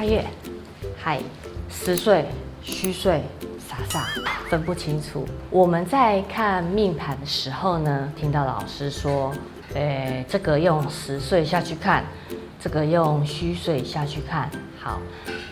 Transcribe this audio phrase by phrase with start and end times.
[0.00, 0.24] 八月，
[0.96, 1.20] 嗨，
[1.68, 2.24] 十岁、
[2.62, 3.20] 虚岁，
[3.58, 4.06] 傻傻
[4.48, 5.28] 分不清楚。
[5.50, 9.30] 我们在看命盘的时候呢，听到老师说，
[9.74, 12.02] 诶，这个用十岁下去看，
[12.58, 14.48] 这个用虚岁下去看。
[14.80, 14.98] 好，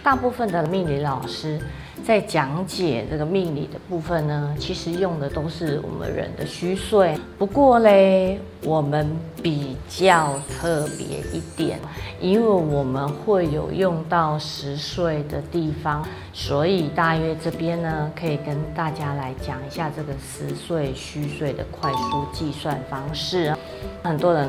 [0.03, 1.61] 大部分的命理老师。
[2.05, 7.19] 在讲解这个命理的部分呢，其实用的都是我们人的虚岁。
[7.39, 9.09] 不过嘞，我们
[9.43, 11.79] 比较特别一点，
[12.21, 23.55] 因为我们会有用到实岁的地方，所以大约这边呢，可以跟大家来讲一下这个实岁虚岁的快速计算方式。
[24.03, 24.49] 很多人。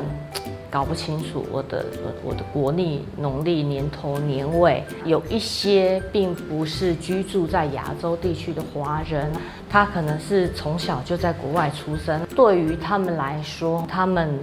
[0.70, 1.84] 搞不清楚我的
[2.22, 9.32] 我的国历农历年头年尾，有一些并不是居住在亚洲地区的华人，
[9.68, 14.38] 他可能是从小就在国外出生，对于他们来说，他们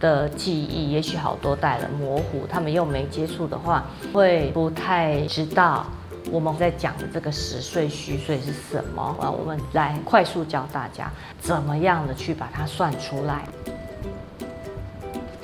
[0.00, 3.84] 的记忆也许好多代了模糊，他们又没接触的话，
[4.14, 5.84] 会不太知道
[6.30, 9.30] 我们在讲的这个实岁虚岁是什么啊？
[9.30, 13.44] 我们来快速教大家怎么样的去把它算出来。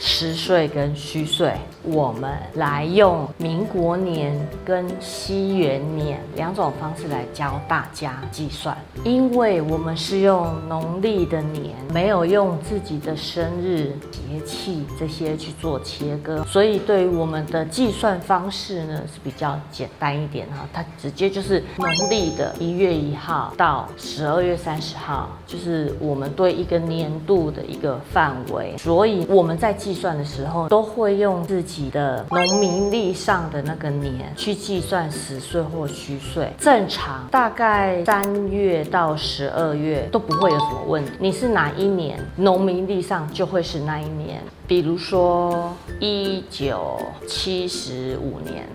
[0.04, 8.76] 实岁跟虚岁，我们来用民国年跟西元年两种方式来教大家计算。
[9.04, 20.68] 因为我们是用农历的年，没有用自己的生日、节气这些去做切割，所以对于我们的计算方式呢是比较简单一点哈。
[20.72, 28.76] 它直接就是农历的一月一号到十二月三十号，就是我们对一个年度的一个范围。
[28.78, 36.50] 所以我们在计计算的时候，都会用自己的农民历上的那个年去计算实岁或虚岁。
[36.58, 41.12] 正常大概三月到十二月都不会有什么问题。
[41.18, 44.40] 你是哪一年，农民历上就会是那一年。
[44.66, 45.70] 比如说
[46.00, 46.98] 一九
[47.28, 48.66] 七十五年，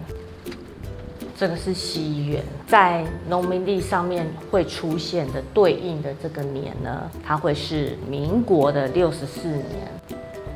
[1.35, 9.65] 这个是西元，在农民历上面会出现的对应的这个年呢，它会是民国的六十四年。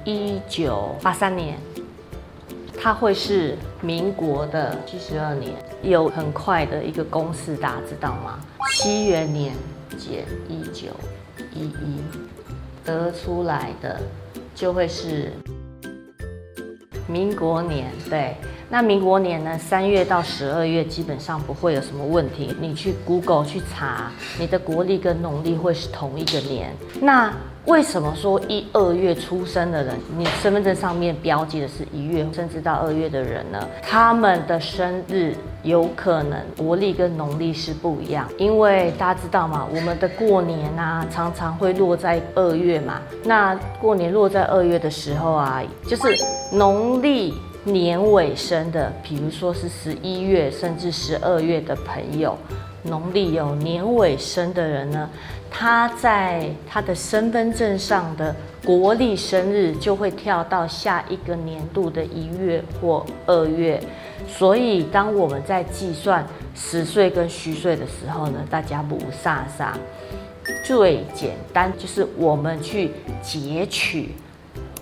[0.03, 1.59] 一九八三年，
[2.79, 5.53] 它会是民国的七十二年，
[5.83, 8.39] 有很快的一个公式，大家知道吗？
[8.71, 9.53] 七元年
[9.99, 10.87] 减一九
[11.53, 12.01] 一一，
[12.83, 14.01] 得出来的
[14.55, 15.31] 就会是
[17.07, 17.91] 民国年。
[18.09, 18.35] 对，
[18.71, 19.57] 那民国年呢？
[19.57, 22.55] 三月到十二月基本上不会有什么问题。
[22.61, 24.09] 你去 Google 去查，
[24.39, 26.73] 你的国历跟农历会是同一个年。
[27.01, 27.33] 那
[27.65, 33.59] 为什么说一二月出生的人，你身份证上面标记的是一月，甚至到二月的人呢？
[33.83, 39.67] 他们的生日有可能国历跟农历是不一样，因为大家知道吗？
[39.69, 43.01] 我们的过年啊，常常会落在二月嘛。
[43.25, 46.23] 那过年落在二月的时候啊，就是
[46.53, 47.33] 农历
[47.63, 52.37] 年尾生的，比如说是十一月甚至十二月的朋友。
[52.83, 55.07] 农历有年尾生的人呢，
[55.51, 58.35] 他在他的身份证上的
[58.65, 63.79] 国历生日就会跳到下一个年度的一月或二月，
[64.27, 69.77] 所以当我们在计算实岁跟虚岁的时候呢，大家不傻傻，
[70.65, 72.89] 最简单就是我们去
[73.21, 74.15] 截取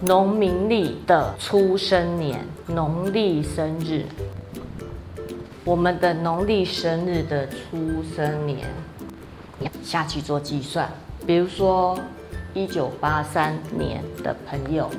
[0.01, 4.05] 农民历的出生年，农历生日。
[5.65, 8.59] 我们的农历生日的出生年
[9.83, 10.89] 下去做计算，
[11.27, 11.99] 比如说
[12.53, 14.89] 一九八三年的朋友，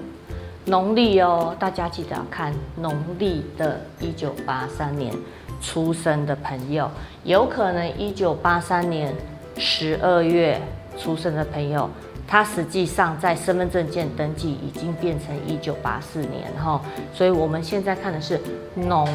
[0.67, 5.15] 农历哦，大家记得要看农历的一九八三年
[5.63, 6.91] 出生的朋友，
[7.25, 9.15] 有可能一九八三年
[9.57, 10.61] 十二月
[10.99, 11.89] 出生的朋友，
[12.31, 16.81] 他实际上在身份证件登记已经变成一九八四年哈，
[17.13, 18.41] 所以我们现在看的是
[18.75, 19.07] 农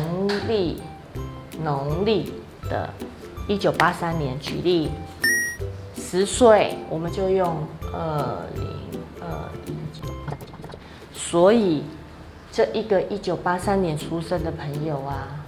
[0.47, 0.81] 历。
[1.63, 2.33] 农历
[2.69, 2.89] 的，
[3.47, 4.91] 一九八三年，举例，
[5.95, 8.67] 十岁，我们就用二零
[9.21, 9.73] 二一。
[11.17, 11.83] 所以，
[12.51, 15.45] 这一个一九八三年出生的朋友啊，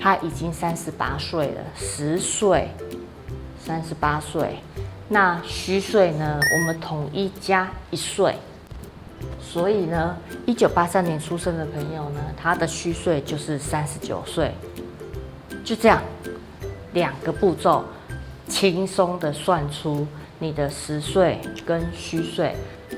[0.00, 2.70] 他已经三十八岁了，十岁，
[3.62, 4.60] 三十八岁。
[5.08, 6.38] 那虚岁呢？
[6.52, 8.34] 我们统一加一岁。
[9.40, 14.52] 所以呢，一九八三年出生的朋友呢，他的虚岁就是三十九岁。
[15.64, 16.02] 就这样，
[16.92, 17.84] 两个步骤，
[18.46, 20.06] 轻松的算出
[20.38, 22.54] 你的实岁跟虚岁。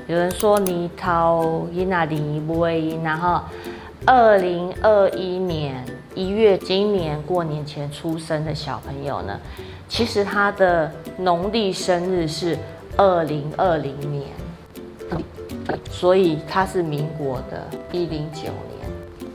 [0.07, 3.41] 有人说你掏伊那里不会，然后
[4.05, 9.39] 二零二一年一月，今年过年前出生的小朋友呢，
[9.87, 12.57] 其实他的农历生日是
[12.97, 14.27] 二零二零年，
[15.91, 18.51] 所以他是民国的一零九年。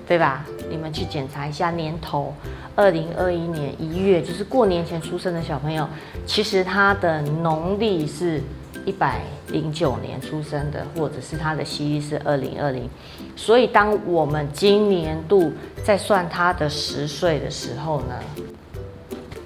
[0.09, 0.47] 对吧？
[0.71, 2.33] 你们去检查一下年头，
[2.77, 5.85] 二零二一年一月，就是过年前出生的小朋友，
[6.25, 8.41] 其实他的农历是
[8.87, 12.89] 一百零九年出生的，或者是他的西历是二零二零。
[13.37, 15.53] 所以，当我们今年度
[15.85, 18.15] 在算他的十岁的时候呢，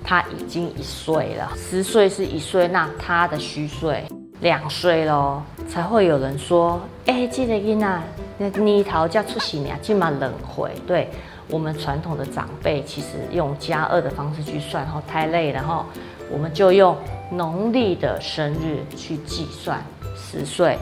[0.05, 1.51] 他已经一岁了。
[1.57, 4.05] 十岁是一岁，那他的虚岁
[4.41, 8.03] 两岁喽，才会有人说：“哎、欸，这个囡仔，
[8.39, 11.09] 那年头才出世呢，起码两岁。”对，
[11.49, 15.85] 我们传统的长辈其实用加二的方式去算，后太累了，然后
[16.31, 16.97] 我们就用
[17.31, 19.82] 农历的生日去计算
[20.17, 20.77] 实岁。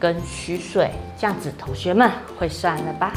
[0.00, 2.08] 跟虚岁，这样子同学们
[2.38, 3.12] 会算了吧？